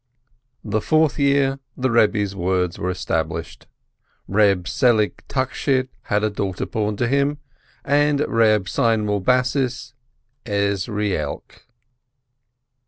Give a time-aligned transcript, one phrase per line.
[0.63, 3.67] The fourth year the Rebbe's words were established:
[4.27, 7.37] Reb Selig Tachshit had a daughter born to him,
[7.85, 9.93] and Reb Seinwill Bassis,
[10.43, 11.67] Ezrielk.